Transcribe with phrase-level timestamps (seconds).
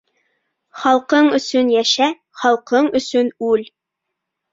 [0.85, 2.07] Халҡың өсөн йәшә,
[2.45, 3.63] халҡың өсөн үл.